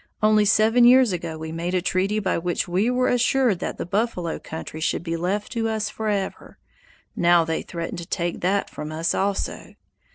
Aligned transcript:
Only 0.23 0.45
seven 0.45 0.83
years 0.83 1.11
ago 1.11 1.37
we 1.37 1.51
made 1.51 1.75
a 1.75 1.79
treaty 1.83 2.17
by 2.17 2.39
which 2.39 2.67
we 2.67 2.89
were 2.89 3.07
assured 3.09 3.59
that 3.59 3.77
the 3.77 3.85
buffalo 3.85 4.39
country 4.39 4.79
should 4.81 5.03
be 5.03 5.15
left 5.15 5.51
to 5.51 5.69
us 5.69 5.91
forever. 5.91 6.57
Now 7.15 7.45
they 7.45 7.61
threaten 7.61 7.97
to 7.97 8.07
take 8.07 8.41
that 8.41 8.67
from 8.67 8.91
us 8.91 9.13
also. 9.13 9.75